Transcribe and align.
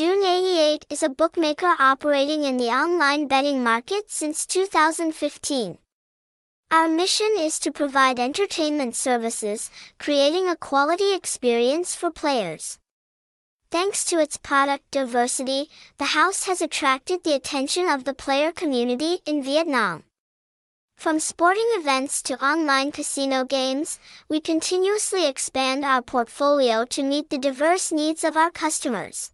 Jun88 0.00 0.84
is 0.88 1.02
a 1.02 1.10
bookmaker 1.10 1.76
operating 1.78 2.44
in 2.44 2.56
the 2.56 2.68
online 2.68 3.26
betting 3.26 3.62
market 3.62 4.10
since 4.10 4.46
2015. 4.46 5.76
Our 6.70 6.88
mission 6.88 7.28
is 7.36 7.58
to 7.58 7.70
provide 7.70 8.18
entertainment 8.18 8.96
services, 8.96 9.70
creating 9.98 10.48
a 10.48 10.56
quality 10.56 11.12
experience 11.14 11.94
for 11.94 12.10
players. 12.10 12.78
Thanks 13.70 14.02
to 14.06 14.18
its 14.18 14.38
product 14.38 14.90
diversity, 14.90 15.68
the 15.98 16.16
house 16.16 16.44
has 16.44 16.62
attracted 16.62 17.22
the 17.22 17.34
attention 17.34 17.86
of 17.86 18.04
the 18.04 18.14
player 18.14 18.52
community 18.52 19.18
in 19.26 19.42
Vietnam. 19.42 20.04
From 20.96 21.20
sporting 21.20 21.68
events 21.72 22.22
to 22.22 22.42
online 22.42 22.90
casino 22.90 23.44
games, 23.44 23.98
we 24.30 24.40
continuously 24.40 25.26
expand 25.28 25.84
our 25.84 26.00
portfolio 26.00 26.86
to 26.86 27.02
meet 27.02 27.28
the 27.28 27.36
diverse 27.36 27.92
needs 27.92 28.24
of 28.24 28.38
our 28.38 28.50
customers. 28.50 29.30